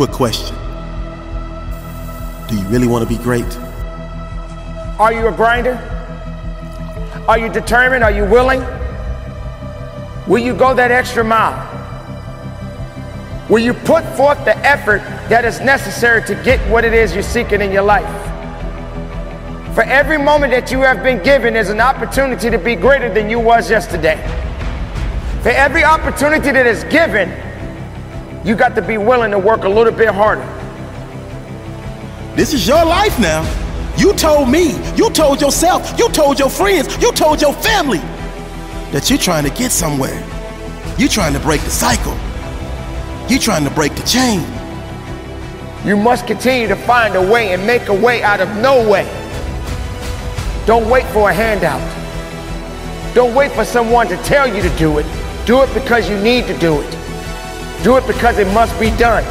Quick 0.00 0.12
question 0.12 0.56
Do 2.48 2.56
you 2.56 2.66
really 2.68 2.86
want 2.86 3.06
to 3.06 3.06
be 3.06 3.22
great? 3.22 3.44
Are 4.98 5.12
you 5.12 5.26
a 5.26 5.30
grinder? 5.30 5.74
Are 7.28 7.38
you 7.38 7.52
determined? 7.52 8.02
Are 8.02 8.10
you 8.10 8.24
willing? 8.24 8.60
Will 10.26 10.38
you 10.38 10.54
go 10.54 10.72
that 10.72 10.90
extra 10.90 11.22
mile? 11.22 11.52
Will 13.50 13.58
you 13.58 13.74
put 13.74 14.02
forth 14.16 14.42
the 14.46 14.56
effort 14.66 15.02
that 15.28 15.44
is 15.44 15.60
necessary 15.60 16.22
to 16.28 16.34
get 16.44 16.58
what 16.70 16.86
it 16.86 16.94
is 16.94 17.12
you're 17.12 17.22
seeking 17.22 17.60
in 17.60 17.70
your 17.70 17.82
life? 17.82 18.08
For 19.74 19.82
every 19.82 20.16
moment 20.16 20.52
that 20.52 20.70
you 20.70 20.80
have 20.80 21.02
been 21.02 21.22
given 21.22 21.56
is 21.56 21.68
an 21.68 21.82
opportunity 21.82 22.48
to 22.48 22.56
be 22.56 22.74
greater 22.74 23.12
than 23.12 23.28
you 23.28 23.38
was 23.38 23.68
yesterday. 23.68 24.16
For 25.42 25.50
every 25.50 25.84
opportunity 25.84 26.52
that 26.52 26.66
is 26.66 26.84
given, 26.84 27.49
you 28.44 28.54
got 28.54 28.74
to 28.74 28.82
be 28.82 28.96
willing 28.96 29.30
to 29.30 29.38
work 29.38 29.64
a 29.64 29.68
little 29.68 29.92
bit 29.92 30.08
harder. 30.08 30.46
This 32.34 32.54
is 32.54 32.66
your 32.66 32.84
life 32.84 33.18
now. 33.18 33.42
You 33.98 34.14
told 34.14 34.48
me, 34.48 34.76
you 34.96 35.10
told 35.10 35.40
yourself, 35.40 35.98
you 35.98 36.08
told 36.08 36.38
your 36.38 36.48
friends, 36.48 36.96
you 37.02 37.12
told 37.12 37.42
your 37.42 37.52
family 37.52 37.98
that 38.92 39.10
you're 39.10 39.18
trying 39.18 39.44
to 39.44 39.50
get 39.50 39.70
somewhere. 39.72 40.18
You're 40.96 41.08
trying 41.08 41.34
to 41.34 41.40
break 41.40 41.60
the 41.62 41.70
cycle. 41.70 42.16
You're 43.28 43.40
trying 43.40 43.64
to 43.64 43.70
break 43.70 43.94
the 43.94 44.02
chain. 44.02 44.40
You 45.86 45.96
must 45.96 46.26
continue 46.26 46.68
to 46.68 46.76
find 46.76 47.16
a 47.16 47.22
way 47.22 47.52
and 47.52 47.66
make 47.66 47.88
a 47.88 47.94
way 47.94 48.22
out 48.22 48.40
of 48.40 48.48
no 48.56 48.88
way. 48.88 49.04
Don't 50.66 50.88
wait 50.88 51.06
for 51.06 51.30
a 51.30 51.34
handout. 51.34 51.80
Don't 53.14 53.34
wait 53.34 53.52
for 53.52 53.64
someone 53.64 54.08
to 54.08 54.16
tell 54.18 54.46
you 54.46 54.62
to 54.62 54.76
do 54.78 54.98
it. 54.98 55.06
Do 55.46 55.62
it 55.62 55.72
because 55.74 56.08
you 56.08 56.18
need 56.20 56.46
to 56.46 56.58
do 56.58 56.80
it. 56.80 56.94
Do 57.82 57.96
it 57.96 58.06
because 58.06 58.38
it 58.38 58.46
must 58.52 58.78
be 58.78 58.90
done. 58.90 59.24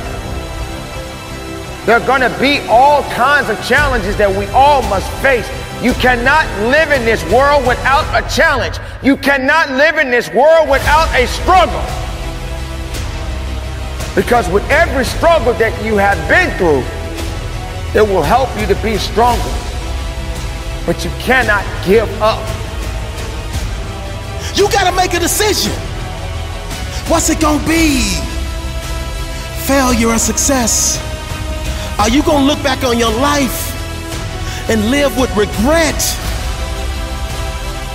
There 1.86 2.00
are 2.00 2.06
going 2.06 2.22
to 2.22 2.40
be 2.40 2.60
all 2.68 3.04
kinds 3.14 3.50
of 3.50 3.64
challenges 3.64 4.18
that 4.18 4.30
we 4.30 4.46
all 4.48 4.82
must 4.90 5.10
face. 5.22 5.48
You 5.82 5.94
cannot 5.94 6.46
live 6.70 6.92
in 6.92 7.06
this 7.06 7.24
world 7.32 7.66
without 7.66 8.06
a 8.14 8.28
challenge. 8.30 8.78
You 9.02 9.18
cannot 9.18 9.72
live 9.72 9.98
in 9.98 10.12
this 10.12 10.30
world 10.34 10.70
without 10.70 11.08
a 11.16 11.26
struggle. 11.28 11.82
Because 14.14 14.50
with 14.50 14.68
every 14.70 15.06
struggle 15.06 15.54
that 15.54 15.74
you 15.86 15.96
have 15.96 16.18
been 16.28 16.50
through, 16.58 16.84
it 17.98 18.06
will 18.08 18.22
help 18.22 18.50
you 18.60 18.68
to 18.68 18.76
be 18.84 18.98
stronger. 18.98 19.42
But 20.86 21.06
you 21.06 21.12
cannot 21.22 21.64
give 21.86 22.10
up. 22.22 22.44
You 24.58 24.70
got 24.70 24.90
to 24.90 24.96
make 24.96 25.14
a 25.14 25.20
decision. 25.20 25.72
What's 27.10 27.30
it 27.30 27.40
going 27.40 27.60
to 27.62 27.68
be? 27.68 28.29
Failure 29.70 30.08
or 30.08 30.18
success? 30.18 30.98
Are 32.00 32.10
you 32.10 32.24
going 32.24 32.42
to 32.42 32.46
look 32.52 32.58
back 32.64 32.84
on 32.84 32.98
your 32.98 33.12
life 33.12 33.70
and 34.68 34.90
live 34.90 35.16
with 35.16 35.30
regret? 35.38 35.94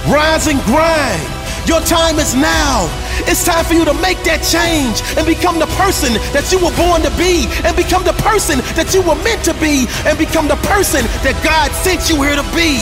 Rise 0.07 0.47
and 0.47 0.63
grind. 0.71 1.21
Your 1.67 1.81
time 1.81 2.21
is 2.21 2.33
now. 2.37 2.87
It's 3.27 3.45
time 3.45 3.65
for 3.65 3.75
you 3.75 3.85
to 3.87 3.95
make 3.95 4.23
that 4.23 4.47
change 4.47 5.03
and 5.19 5.27
become 5.27 5.59
the 5.59 5.67
person 5.75 6.15
that 6.31 6.47
you 6.55 6.63
were 6.63 6.71
born 6.79 7.03
to 7.03 7.11
be, 7.19 7.51
and 7.67 7.75
become 7.75 8.05
the 8.07 8.15
person 8.23 8.63
that 8.79 8.95
you 8.95 9.03
were 9.03 9.19
meant 9.27 9.43
to 9.43 9.55
be, 9.59 9.91
and 10.07 10.15
become 10.15 10.47
the 10.47 10.61
person 10.71 11.03
that 11.27 11.35
God 11.43 11.75
sent 11.83 12.07
you 12.07 12.23
here 12.23 12.39
to 12.39 12.47
be. 12.55 12.79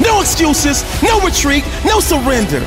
No 0.00 0.24
excuses, 0.24 0.80
no 1.04 1.20
retreat, 1.20 1.68
no 1.84 2.00
surrender. 2.00 2.64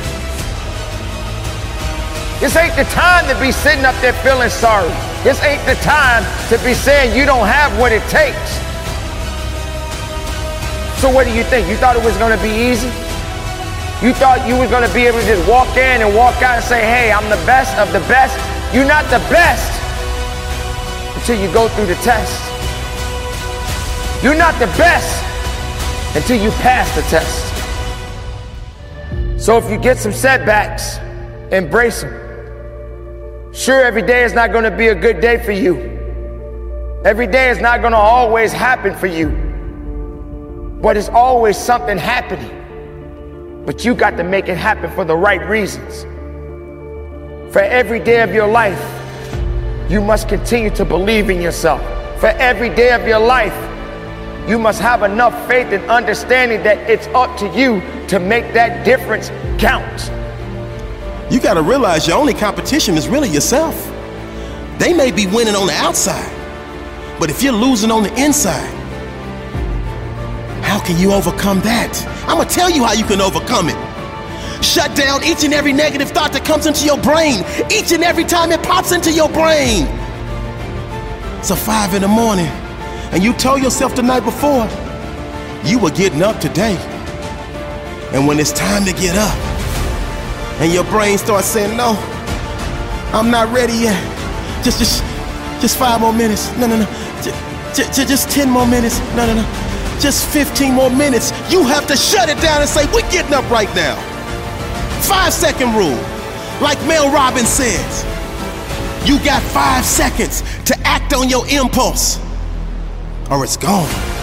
This 2.40 2.54
ain't 2.54 2.76
the 2.76 2.84
time 2.84 3.26
to 3.26 3.34
be 3.40 3.50
sitting 3.50 3.84
up 3.84 3.96
there 4.00 4.12
feeling 4.22 4.48
sorry. 4.48 4.88
This 5.24 5.42
ain't 5.42 5.64
the 5.66 5.74
time 5.82 6.22
to 6.50 6.58
be 6.64 6.72
saying 6.72 7.18
you 7.18 7.26
don't 7.26 7.48
have 7.48 7.76
what 7.78 7.90
it 7.90 8.02
takes. 8.06 8.54
So 11.02 11.10
what 11.10 11.26
do 11.26 11.32
you 11.34 11.42
think? 11.42 11.68
You 11.68 11.76
thought 11.76 11.96
it 11.96 12.04
was 12.04 12.16
going 12.16 12.36
to 12.36 12.42
be 12.42 12.50
easy? 12.50 12.86
You 14.06 14.14
thought 14.14 14.46
you 14.46 14.56
were 14.56 14.68
going 14.68 14.86
to 14.86 14.94
be 14.94 15.06
able 15.06 15.18
to 15.18 15.26
just 15.26 15.48
walk 15.50 15.76
in 15.76 16.02
and 16.02 16.14
walk 16.14 16.40
out 16.40 16.56
and 16.56 16.64
say, 16.64 16.80
hey, 16.80 17.10
I'm 17.10 17.28
the 17.28 17.42
best 17.46 17.76
of 17.78 17.90
the 17.92 17.98
best. 18.06 18.38
You're 18.72 18.86
not 18.86 19.02
the 19.10 19.18
best 19.26 19.74
until 21.18 21.40
you 21.42 21.52
go 21.52 21.66
through 21.74 21.86
the 21.86 21.98
test. 22.06 22.38
You're 24.22 24.38
not 24.38 24.54
the 24.60 24.70
best 24.78 25.10
until 26.14 26.40
you 26.40 26.50
pass 26.62 26.94
the 26.94 27.02
test. 27.10 27.46
So 29.42 29.58
if 29.58 29.68
you 29.68 29.78
get 29.78 29.98
some 29.98 30.12
setbacks, 30.12 30.98
embrace 31.52 32.02
them. 32.02 32.27
Sure, 33.58 33.82
every 33.82 34.02
day 34.02 34.22
is 34.22 34.34
not 34.34 34.52
going 34.52 34.62
to 34.62 34.70
be 34.70 34.86
a 34.86 34.94
good 34.94 35.20
day 35.20 35.42
for 35.44 35.50
you. 35.50 35.74
Every 37.04 37.26
day 37.26 37.50
is 37.50 37.58
not 37.58 37.80
going 37.80 37.90
to 37.90 37.98
always 37.98 38.52
happen 38.52 38.94
for 38.94 39.08
you. 39.08 39.30
But 40.80 40.96
it's 40.96 41.08
always 41.08 41.58
something 41.58 41.98
happening. 41.98 43.64
But 43.66 43.84
you 43.84 43.96
got 43.96 44.16
to 44.16 44.22
make 44.22 44.48
it 44.48 44.56
happen 44.56 44.92
for 44.92 45.04
the 45.04 45.16
right 45.16 45.44
reasons. 45.48 46.04
For 47.52 47.58
every 47.58 47.98
day 47.98 48.22
of 48.22 48.32
your 48.32 48.46
life, 48.46 48.80
you 49.90 50.00
must 50.00 50.28
continue 50.28 50.70
to 50.76 50.84
believe 50.84 51.28
in 51.28 51.42
yourself. 51.42 51.80
For 52.20 52.28
every 52.28 52.68
day 52.68 52.92
of 52.92 53.08
your 53.08 53.18
life, 53.18 53.58
you 54.48 54.60
must 54.60 54.80
have 54.80 55.02
enough 55.02 55.34
faith 55.48 55.72
and 55.72 55.82
understanding 55.90 56.62
that 56.62 56.88
it's 56.88 57.08
up 57.08 57.36
to 57.38 57.48
you 57.58 57.82
to 58.06 58.20
make 58.20 58.54
that 58.54 58.84
difference 58.84 59.30
count. 59.60 60.17
You 61.30 61.40
got 61.40 61.54
to 61.54 61.62
realize 61.62 62.06
your 62.06 62.16
only 62.16 62.32
competition 62.32 62.96
is 62.96 63.06
really 63.06 63.28
yourself. 63.28 63.74
They 64.78 64.94
may 64.94 65.10
be 65.10 65.26
winning 65.26 65.54
on 65.54 65.66
the 65.66 65.74
outside, 65.74 66.30
but 67.18 67.28
if 67.28 67.42
you're 67.42 67.52
losing 67.52 67.90
on 67.90 68.02
the 68.02 68.14
inside, 68.22 68.74
how 70.62 70.80
can 70.80 70.96
you 70.98 71.12
overcome 71.12 71.60
that? 71.60 72.02
I'm 72.28 72.38
gonna 72.38 72.48
tell 72.48 72.70
you 72.70 72.84
how 72.84 72.92
you 72.92 73.04
can 73.04 73.20
overcome 73.20 73.68
it. 73.68 74.64
Shut 74.64 74.96
down 74.96 75.24
each 75.24 75.44
and 75.44 75.52
every 75.52 75.72
negative 75.72 76.10
thought 76.10 76.32
that 76.32 76.44
comes 76.44 76.66
into 76.66 76.84
your 76.84 76.98
brain, 76.98 77.44
each 77.70 77.92
and 77.92 78.04
every 78.04 78.24
time 78.24 78.52
it 78.52 78.62
pops 78.62 78.92
into 78.92 79.12
your 79.12 79.28
brain. 79.28 79.86
So, 81.42 81.56
five 81.56 81.94
in 81.94 82.02
the 82.02 82.08
morning, 82.08 82.46
and 83.12 83.22
you 83.22 83.32
told 83.32 83.62
yourself 83.62 83.96
the 83.96 84.02
night 84.02 84.24
before 84.24 84.66
you 85.64 85.78
were 85.78 85.90
getting 85.90 86.22
up 86.22 86.40
today. 86.40 86.76
And 88.12 88.26
when 88.26 88.38
it's 88.38 88.52
time 88.52 88.84
to 88.84 88.92
get 88.92 89.16
up, 89.16 89.47
and 90.60 90.72
your 90.72 90.84
brain 90.84 91.18
starts 91.18 91.46
saying, 91.46 91.76
No, 91.76 91.96
I'm 93.12 93.30
not 93.30 93.52
ready 93.52 93.74
yet. 93.74 93.98
Just, 94.64 94.78
just, 94.78 95.02
just 95.60 95.78
five 95.78 96.00
more 96.00 96.12
minutes. 96.12 96.50
No, 96.56 96.66
no, 96.66 96.78
no. 96.78 96.86
Just, 97.74 97.94
just, 97.94 98.08
just 98.08 98.30
10 98.30 98.50
more 98.50 98.66
minutes. 98.66 98.98
No, 99.14 99.26
no, 99.26 99.34
no 99.34 99.64
just 100.00 100.28
15 100.28 100.74
more 100.74 100.90
minutes, 100.90 101.32
you 101.50 101.64
have 101.64 101.86
to 101.88 101.96
shut 101.96 102.28
it 102.28 102.40
down 102.40 102.60
and 102.60 102.70
say, 102.70 102.86
We're 102.92 103.10
getting 103.10 103.34
up 103.34 103.48
right 103.50 103.72
now. 103.74 103.96
Five 105.02 105.32
second 105.32 105.74
rule. 105.74 105.98
Like 106.60 106.78
Mel 106.86 107.12
Robbins 107.12 107.48
says, 107.48 108.04
you 109.08 109.18
got 109.24 109.42
five 109.42 109.84
seconds 109.84 110.42
to 110.64 110.76
act 110.84 111.12
on 111.12 111.28
your 111.28 111.46
impulse, 111.48 112.18
or 113.30 113.44
it's 113.44 113.56
gone. 113.56 114.17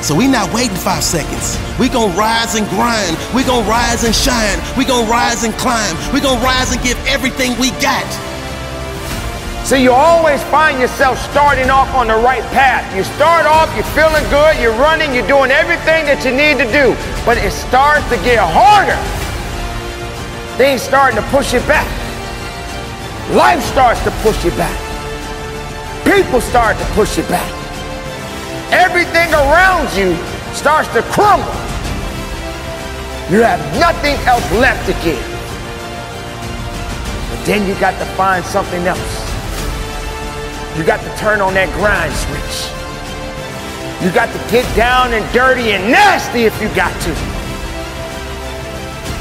So 0.00 0.14
we 0.14 0.28
not 0.28 0.52
waiting 0.54 0.76
five 0.76 1.02
seconds. 1.02 1.58
We 1.78 1.88
gonna 1.88 2.14
rise 2.14 2.54
and 2.54 2.66
grind. 2.70 3.18
We 3.34 3.42
gonna 3.42 3.68
rise 3.68 4.04
and 4.04 4.14
shine. 4.14 4.58
We 4.76 4.84
gonna 4.84 5.10
rise 5.10 5.42
and 5.42 5.52
climb. 5.54 5.96
We 6.14 6.20
gonna 6.20 6.42
rise 6.42 6.72
and 6.72 6.80
give 6.82 6.96
everything 7.06 7.58
we 7.58 7.70
got. 7.82 8.06
So 9.66 9.74
you 9.76 9.92
always 9.92 10.42
find 10.44 10.80
yourself 10.80 11.18
starting 11.30 11.68
off 11.68 11.92
on 11.94 12.06
the 12.06 12.14
right 12.14 12.44
path. 12.54 12.88
You 12.96 13.04
start 13.04 13.44
off, 13.44 13.68
you're 13.74 13.84
feeling 13.92 14.24
good, 14.30 14.56
you're 14.62 14.78
running, 14.78 15.12
you're 15.12 15.26
doing 15.26 15.50
everything 15.50 16.06
that 16.06 16.24
you 16.24 16.30
need 16.30 16.56
to 16.56 16.68
do. 16.72 16.96
But 17.26 17.36
it 17.36 17.50
starts 17.50 18.08
to 18.08 18.16
get 18.24 18.38
harder. 18.38 18.96
Things 20.56 20.80
starting 20.80 21.20
to 21.20 21.26
push 21.28 21.52
you 21.52 21.60
back. 21.68 21.86
Life 23.34 23.62
starts 23.64 24.02
to 24.04 24.10
push 24.22 24.42
you 24.44 24.52
back. 24.52 24.78
People 26.06 26.40
start 26.40 26.78
to 26.78 26.84
push 26.94 27.18
you 27.18 27.24
back. 27.24 27.57
Everything 28.70 29.32
around 29.32 29.88
you 29.96 30.14
starts 30.54 30.88
to 30.92 31.02
crumble. 31.12 31.46
You 33.30 33.42
have 33.42 33.60
nothing 33.78 34.14
else 34.26 34.44
left 34.52 34.86
to 34.86 34.92
give. 35.04 35.20
But 37.30 37.44
then 37.44 37.68
you 37.68 37.74
got 37.80 37.98
to 37.98 38.06
find 38.16 38.44
something 38.44 38.86
else. 38.86 39.28
You 40.76 40.84
got 40.84 41.00
to 41.00 41.16
turn 41.18 41.40
on 41.40 41.54
that 41.54 41.68
grind 41.76 42.12
switch. 42.14 42.72
You 44.04 44.14
got 44.14 44.32
to 44.32 44.50
get 44.50 44.64
down 44.76 45.12
and 45.12 45.24
dirty 45.32 45.72
and 45.72 45.90
nasty 45.90 46.44
if 46.44 46.54
you 46.62 46.68
got 46.74 46.92
to. 47.02 47.10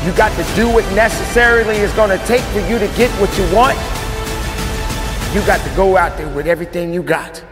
You 0.05 0.15
got 0.15 0.31
to 0.37 0.55
do 0.55 0.69
what 0.71 0.85
necessarily 0.95 1.77
is 1.77 1.91
going 1.93 2.17
to 2.17 2.25
take 2.27 2.43
for 2.53 2.59
you 2.59 2.79
to 2.79 2.87
get 2.95 3.09
what 3.19 3.35
you 3.37 3.43
want. 3.55 3.77
You 5.33 5.45
got 5.45 5.59
to 5.67 5.75
go 5.75 5.97
out 5.97 6.17
there 6.17 6.29
with 6.29 6.47
everything 6.47 6.93
you 6.93 7.03
got. 7.03 7.43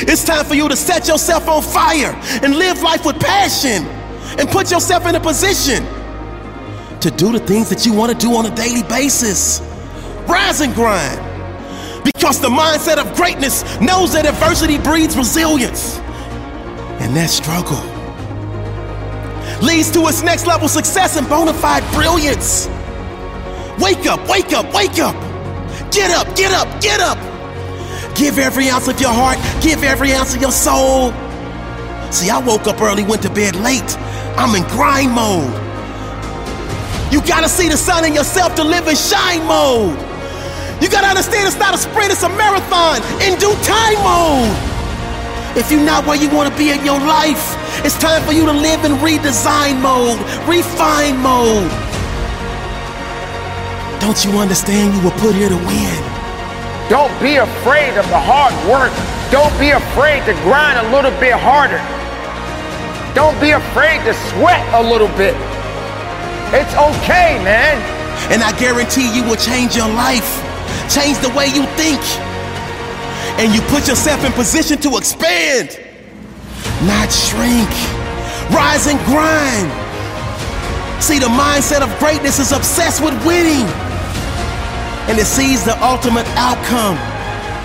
It's 0.00 0.24
time 0.24 0.44
for 0.44 0.54
you 0.54 0.68
to 0.68 0.76
set 0.76 1.08
yourself 1.08 1.48
on 1.48 1.62
fire 1.62 2.14
and 2.42 2.56
live 2.56 2.82
life 2.82 3.04
with 3.04 3.18
passion 3.18 3.84
and 4.38 4.48
put 4.48 4.70
yourself 4.70 5.06
in 5.06 5.14
a 5.14 5.20
position 5.20 5.84
to 7.00 7.10
do 7.10 7.32
the 7.32 7.40
things 7.40 7.68
that 7.70 7.84
you 7.86 7.92
want 7.92 8.12
to 8.12 8.18
do 8.18 8.34
on 8.34 8.46
a 8.46 8.54
daily 8.54 8.82
basis. 8.84 9.60
Rise 10.28 10.60
and 10.60 10.74
grind. 10.74 11.24
Because 12.04 12.40
the 12.40 12.48
mindset 12.48 12.98
of 12.98 13.16
greatness 13.16 13.62
knows 13.80 14.12
that 14.12 14.26
adversity 14.26 14.78
breeds 14.78 15.16
resilience. 15.16 15.98
And 17.00 17.16
that 17.16 17.30
struggle 17.30 17.82
leads 19.62 19.90
to 19.90 20.06
its 20.06 20.22
next 20.22 20.46
level 20.46 20.68
success 20.68 21.16
and 21.16 21.28
bona 21.28 21.52
fide 21.52 21.82
brilliance. 21.92 22.68
Wake 23.80 24.06
up, 24.06 24.28
wake 24.28 24.52
up, 24.52 24.72
wake 24.72 24.98
up. 24.98 25.14
Get 25.92 26.10
up, 26.10 26.36
get 26.36 26.52
up, 26.52 26.80
get 26.80 27.00
up. 27.00 27.27
Give 28.18 28.36
every 28.40 28.68
ounce 28.68 28.88
of 28.88 29.00
your 29.00 29.14
heart, 29.14 29.38
give 29.62 29.84
every 29.84 30.12
ounce 30.12 30.34
of 30.34 30.42
your 30.42 30.50
soul. 30.50 31.12
See, 32.10 32.28
I 32.30 32.42
woke 32.44 32.66
up 32.66 32.82
early, 32.82 33.04
went 33.04 33.22
to 33.22 33.30
bed 33.30 33.54
late. 33.54 33.96
I'm 34.34 34.58
in 34.58 34.66
grind 34.74 35.14
mode. 35.14 35.46
You 37.14 37.22
gotta 37.22 37.48
see 37.48 37.68
the 37.68 37.76
sun 37.76 38.04
in 38.04 38.14
yourself 38.14 38.56
to 38.56 38.64
live 38.64 38.88
in 38.88 38.96
shine 38.96 39.46
mode. 39.46 39.94
You 40.82 40.90
gotta 40.90 41.06
understand 41.06 41.46
it's 41.46 41.62
not 41.62 41.74
a 41.74 41.78
sprint, 41.78 42.10
it's 42.10 42.24
a 42.24 42.28
marathon 42.34 43.06
in 43.22 43.38
due 43.38 43.54
time 43.62 44.02
mode. 44.02 44.50
If 45.56 45.70
you're 45.70 45.86
not 45.86 46.04
where 46.04 46.18
you 46.18 46.28
wanna 46.28 46.54
be 46.58 46.74
in 46.74 46.84
your 46.84 46.98
life, 46.98 47.54
it's 47.86 47.96
time 48.02 48.26
for 48.26 48.32
you 48.32 48.44
to 48.46 48.52
live 48.52 48.84
in 48.84 48.98
redesign 48.98 49.78
mode, 49.78 50.18
refine 50.50 51.22
mode. 51.22 51.70
Don't 54.02 54.18
you 54.24 54.34
understand 54.42 54.98
you 54.98 55.04
were 55.06 55.14
put 55.22 55.36
here 55.36 55.50
to 55.50 55.60
win? 55.70 56.17
Don't 56.88 57.12
be 57.20 57.36
afraid 57.36 57.96
of 58.00 58.08
the 58.08 58.18
hard 58.18 58.52
work. 58.64 58.92
Don't 59.30 59.52
be 59.60 59.70
afraid 59.70 60.24
to 60.24 60.32
grind 60.40 60.80
a 60.80 60.88
little 60.90 61.12
bit 61.20 61.36
harder. 61.36 61.80
Don't 63.14 63.38
be 63.40 63.50
afraid 63.50 64.00
to 64.08 64.14
sweat 64.32 64.64
a 64.72 64.82
little 64.82 65.12
bit. 65.20 65.36
It's 66.56 66.72
okay, 66.72 67.36
man. 67.44 67.76
And 68.32 68.42
I 68.42 68.56
guarantee 68.58 69.12
you 69.14 69.22
will 69.24 69.36
change 69.36 69.76
your 69.76 69.88
life, 69.88 70.40
change 70.88 71.18
the 71.18 71.28
way 71.36 71.46
you 71.52 71.68
think, 71.76 72.00
and 73.36 73.54
you 73.54 73.60
put 73.68 73.86
yourself 73.86 74.24
in 74.24 74.32
position 74.32 74.78
to 74.78 74.96
expand, 74.96 75.78
not 76.88 77.12
shrink. 77.12 77.68
Rise 78.48 78.86
and 78.88 78.98
grind. 79.04 79.68
See, 81.02 81.18
the 81.18 81.28
mindset 81.28 81.82
of 81.82 81.92
greatness 81.98 82.38
is 82.38 82.50
obsessed 82.50 83.04
with 83.04 83.14
winning, 83.26 83.66
and 85.08 85.18
it 85.18 85.24
sees 85.24 85.64
the 85.64 85.72
ultimate 85.82 86.28
outcome 86.36 87.00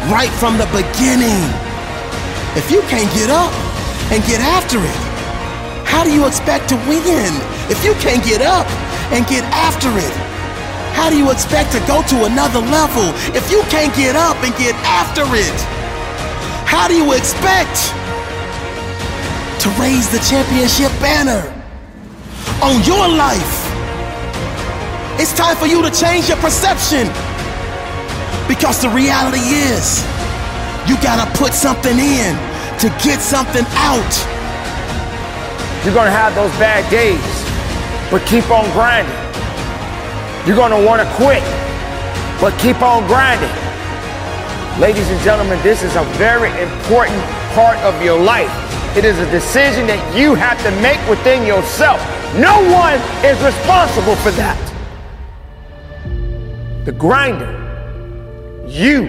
right 0.08 0.32
from 0.40 0.58
the 0.58 0.66
beginning. 0.72 1.44
If 2.56 2.72
you 2.72 2.80
can't 2.88 3.12
get 3.12 3.30
up 3.30 3.52
and 4.16 4.24
get 4.24 4.40
after 4.40 4.80
it, 4.80 5.00
how 5.84 6.06
do 6.06 6.12
you 6.12 6.26
expect 6.26 6.70
to 6.70 6.76
win? 6.88 7.32
If 7.68 7.84
you 7.84 7.94
can't 8.00 8.24
get 8.24 8.42
up 8.42 8.66
and 9.12 9.28
get 9.28 9.44
after 9.52 9.92
it, 9.92 10.16
how 10.96 11.10
do 11.10 11.18
you 11.18 11.32
expect 11.32 11.74
to 11.74 11.80
go 11.84 12.02
to 12.16 12.24
another 12.24 12.60
level? 12.60 13.12
If 13.36 13.52
you 13.52 13.62
can't 13.68 13.94
get 13.94 14.16
up 14.16 14.38
and 14.40 14.56
get 14.56 14.76
after 14.88 15.28
it, 15.36 15.60
how 16.64 16.88
do 16.88 16.96
you 16.96 17.12
expect 17.12 17.76
to 19.60 19.68
raise 19.76 20.08
the 20.16 20.24
championship 20.24 20.96
banner 21.04 21.44
on 22.64 22.80
your 22.88 23.04
life? 23.04 23.68
It's 25.20 25.36
time 25.36 25.58
for 25.58 25.68
you 25.68 25.82
to 25.82 25.92
change 25.92 26.30
your 26.30 26.38
perception 26.38 27.12
because 28.48 28.82
the 28.82 28.90
reality 28.90 29.44
is 29.72 30.04
you 30.88 30.96
gotta 31.02 31.30
put 31.38 31.54
something 31.54 31.98
in 31.98 32.36
to 32.80 32.90
get 33.02 33.22
something 33.22 33.66
out. 33.80 34.14
You're 35.84 35.94
gonna 35.94 36.12
have 36.12 36.36
those 36.36 36.52
bad 36.60 36.84
days, 36.92 37.24
but 38.12 38.26
keep 38.28 38.50
on 38.52 38.70
grinding. 38.72 39.16
You're 40.46 40.58
gonna 40.58 40.84
wanna 40.84 41.10
quit, 41.16 41.44
but 42.42 42.58
keep 42.60 42.82
on 42.82 43.08
grinding. 43.08 43.52
Ladies 44.80 45.10
and 45.10 45.20
gentlemen, 45.22 45.62
this 45.64 45.84
is 45.84 45.96
a 45.96 46.04
very 46.20 46.50
important 46.62 47.22
part 47.54 47.78
of 47.80 48.02
your 48.04 48.20
life. 48.20 48.52
It 48.98 49.06
is 49.06 49.18
a 49.20 49.30
decision 49.32 49.88
that 49.88 50.02
you 50.18 50.36
have 50.36 50.62
to 50.64 50.72
make 50.82 51.00
within 51.08 51.46
yourself. 51.46 52.02
No 52.38 52.60
one 52.74 53.00
is 53.24 53.40
responsible 53.42 54.16
for 54.18 54.32
that. 54.32 54.60
The 56.86 56.92
grinder, 56.92 57.63
you, 58.66 59.08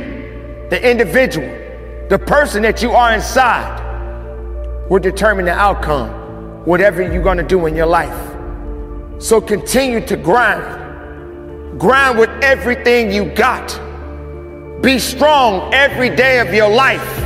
the 0.71 0.81
individual, 0.83 1.49
the 2.09 2.19
person 2.19 2.63
that 2.63 2.83
you 2.83 2.91
are 2.91 3.13
inside, 3.15 3.81
will 4.89 4.99
determine 4.99 5.45
the 5.45 5.53
outcome, 5.53 6.11
whatever 6.65 7.03
you're 7.03 7.23
going 7.23 7.39
to 7.39 7.45
do 7.45 7.67
in 7.67 7.75
your 7.75 7.87
life. 7.87 8.33
So 9.23 9.41
continue 9.41 10.05
to 10.07 10.17
grind. 10.17 11.79
Grind 11.79 12.19
with 12.19 12.31
everything 12.43 13.11
you 13.11 13.27
got. 13.35 13.81
Be 14.83 14.99
strong 14.99 15.73
every 15.73 16.15
day 16.15 16.41
of 16.41 16.53
your 16.53 16.69
life. 16.69 17.21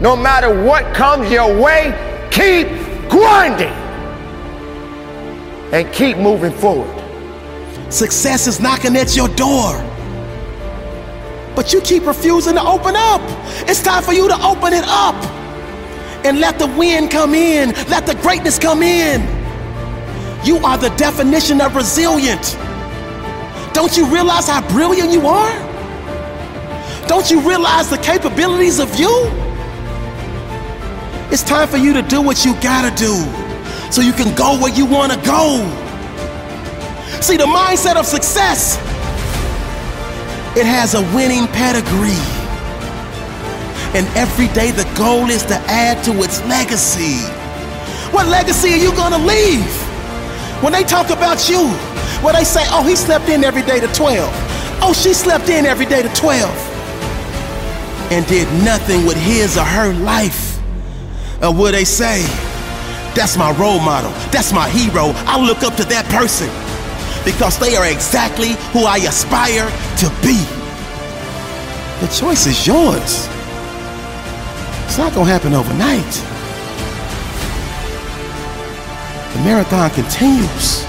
No 0.00 0.16
matter 0.16 0.64
what 0.64 0.94
comes 0.94 1.30
your 1.30 1.60
way, 1.60 1.92
keep 2.30 2.68
grinding 3.08 3.72
and 5.72 5.92
keep 5.92 6.16
moving 6.16 6.52
forward. 6.52 6.94
Success 7.92 8.46
is 8.46 8.60
knocking 8.60 8.96
at 8.96 9.14
your 9.16 9.28
door. 9.28 9.87
But 11.58 11.72
you 11.72 11.80
keep 11.80 12.06
refusing 12.06 12.54
to 12.54 12.62
open 12.62 12.94
up. 12.94 13.20
It's 13.68 13.82
time 13.82 14.04
for 14.04 14.12
you 14.12 14.28
to 14.28 14.46
open 14.46 14.72
it 14.72 14.84
up 14.86 15.16
and 16.24 16.38
let 16.38 16.56
the 16.56 16.68
wind 16.68 17.10
come 17.10 17.34
in, 17.34 17.70
let 17.90 18.06
the 18.06 18.14
greatness 18.14 18.60
come 18.60 18.80
in. 18.80 19.22
You 20.46 20.58
are 20.58 20.78
the 20.78 20.90
definition 20.90 21.60
of 21.60 21.74
resilient. 21.74 22.56
Don't 23.74 23.96
you 23.96 24.06
realize 24.06 24.46
how 24.46 24.68
brilliant 24.68 25.10
you 25.10 25.26
are? 25.26 25.52
Don't 27.08 27.28
you 27.28 27.40
realize 27.40 27.90
the 27.90 27.98
capabilities 27.98 28.78
of 28.78 28.94
you? 28.94 29.10
It's 31.32 31.42
time 31.42 31.66
for 31.66 31.76
you 31.76 31.92
to 31.92 32.02
do 32.02 32.22
what 32.22 32.44
you 32.44 32.54
gotta 32.60 32.94
do 32.94 33.16
so 33.90 34.00
you 34.00 34.12
can 34.12 34.32
go 34.36 34.56
where 34.60 34.72
you 34.72 34.86
wanna 34.86 35.20
go. 35.24 35.58
See, 37.20 37.36
the 37.36 37.46
mindset 37.46 37.96
of 37.96 38.06
success, 38.06 38.78
it 40.58 40.66
has 40.66 40.94
a 40.94 41.02
winning 41.14 41.46
pedigree. 41.54 42.18
And 43.94 44.06
every 44.16 44.48
day 44.48 44.72
the 44.72 44.84
goal 44.98 45.30
is 45.30 45.44
to 45.46 45.54
add 45.70 46.02
to 46.04 46.12
its 46.22 46.42
legacy. 46.46 47.22
What 48.12 48.26
legacy 48.26 48.72
are 48.72 48.76
you 48.76 48.90
gonna 48.96 49.18
leave? 49.18 49.64
When 50.60 50.72
they 50.72 50.82
talk 50.82 51.10
about 51.10 51.48
you, 51.48 51.68
when 52.24 52.34
they 52.34 52.42
say, 52.42 52.64
oh, 52.70 52.82
he 52.82 52.96
slept 52.96 53.28
in 53.28 53.44
every 53.44 53.62
day 53.62 53.78
to 53.78 53.86
12. 53.94 54.28
Oh, 54.82 54.92
she 54.92 55.14
slept 55.14 55.48
in 55.48 55.64
every 55.64 55.86
day 55.86 56.02
to 56.02 56.08
12. 56.08 56.50
And 58.10 58.26
did 58.26 58.48
nothing 58.64 59.06
with 59.06 59.16
his 59.16 59.56
or 59.56 59.64
her 59.64 59.92
life. 59.94 60.58
Or 61.40 61.54
will 61.54 61.70
they 61.70 61.84
say, 61.84 62.22
that's 63.14 63.36
my 63.36 63.52
role 63.52 63.78
model, 63.78 64.10
that's 64.32 64.52
my 64.52 64.68
hero, 64.68 65.12
I 65.26 65.40
look 65.40 65.62
up 65.62 65.76
to 65.76 65.84
that 65.84 66.04
person 66.06 66.67
because 67.28 67.58
they 67.58 67.76
are 67.76 67.84
exactly 67.84 68.52
who 68.72 68.84
I 68.84 68.96
aspire 69.06 69.68
to 69.98 70.08
be. 70.22 70.38
The 72.00 72.08
choice 72.10 72.46
is 72.46 72.66
yours. 72.66 73.28
It's 74.86 74.96
not 74.96 75.12
gonna 75.12 75.28
happen 75.28 75.52
overnight. 75.52 76.12
The 79.34 79.40
marathon 79.44 79.90
continues. 79.90 80.86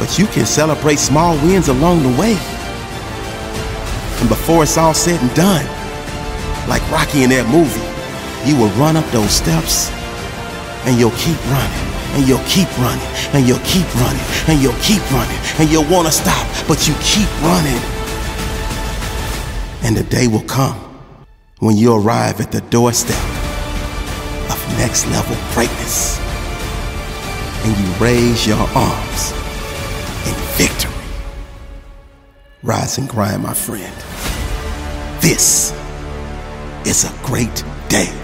But 0.00 0.18
you 0.18 0.26
can 0.26 0.44
celebrate 0.44 0.98
small 0.98 1.36
wins 1.36 1.68
along 1.68 2.02
the 2.02 2.20
way. 2.20 2.36
And 4.18 4.28
before 4.28 4.64
it's 4.64 4.76
all 4.76 4.92
said 4.92 5.20
and 5.20 5.32
done, 5.36 5.64
like 6.68 6.82
Rocky 6.90 7.22
in 7.22 7.30
that 7.30 7.46
movie, 7.48 8.50
you 8.50 8.56
will 8.56 8.70
run 8.70 8.96
up 8.96 9.08
those 9.12 9.30
steps 9.30 9.88
and 10.84 10.98
you'll 10.98 11.12
keep 11.12 11.38
running 11.46 11.93
and 12.14 12.28
you'll 12.28 12.44
keep 12.46 12.70
running 12.78 13.06
and 13.34 13.46
you'll 13.46 13.64
keep 13.64 13.86
running 13.96 14.24
and 14.48 14.62
you'll 14.62 14.80
keep 14.80 15.02
running 15.10 15.38
and 15.58 15.68
you'll 15.68 15.90
want 15.90 16.06
to 16.06 16.12
stop, 16.12 16.46
but 16.68 16.86
you 16.86 16.94
keep 17.02 17.28
running. 17.42 17.80
And 19.82 19.96
the 19.96 20.04
day 20.08 20.28
will 20.28 20.46
come 20.46 20.76
when 21.58 21.76
you 21.76 21.94
arrive 21.94 22.40
at 22.40 22.52
the 22.52 22.60
doorstep 22.62 23.24
of 24.50 24.58
next 24.78 25.06
level 25.08 25.36
greatness 25.52 26.18
and 27.64 27.76
you 27.76 27.92
raise 27.94 28.46
your 28.46 28.58
arms 28.74 29.32
in 30.26 30.34
victory. 30.56 30.92
Rise 32.62 32.98
and 32.98 33.08
grind, 33.08 33.42
my 33.42 33.54
friend. 33.54 33.94
This 35.20 35.72
is 36.86 37.04
a 37.04 37.26
great 37.26 37.64
day 37.88 38.23